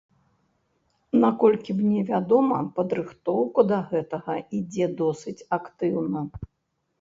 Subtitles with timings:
[1.23, 6.19] Наколькі мне вядома, падрыхтоўка да гэтага ідзе досыць актыўна.